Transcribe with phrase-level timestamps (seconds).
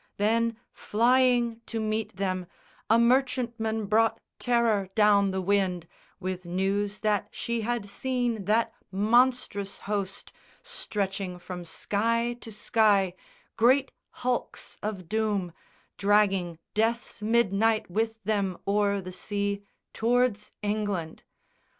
[0.17, 2.47] Then, flying to meet them,
[2.89, 5.87] A merchantman brought terror down the wind,
[6.19, 10.33] With news that she had seen that monstrous host
[10.63, 13.13] Stretching from sky to sky,
[13.55, 13.91] great
[14.25, 15.53] hulks of doom,
[15.99, 19.61] Dragging death's midnight with them o'er the sea
[19.93, 21.21] Tow'rds England.